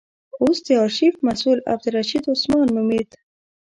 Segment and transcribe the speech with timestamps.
[0.41, 3.09] اوس د آرشیف مسئول عبدالرشید عثمان نومېد.